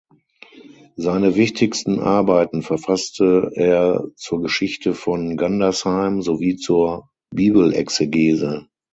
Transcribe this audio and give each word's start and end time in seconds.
Seine 0.95 1.35
wichtigsten 1.35 1.99
Arbeiten 1.99 2.63
verfasste 2.63 3.51
er 3.53 4.07
zur 4.15 4.41
Geschichte 4.41 4.95
von 4.95 5.37
Gandersheim 5.37 6.23
sowie 6.23 6.55
zur 6.55 7.11
Bibelexegese. 7.29 8.65